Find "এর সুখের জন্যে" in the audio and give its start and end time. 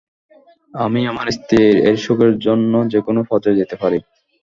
1.87-2.79